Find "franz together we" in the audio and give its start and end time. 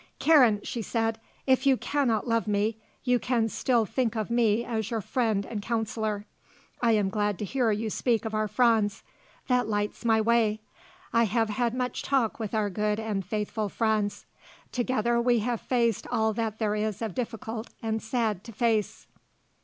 13.69-15.37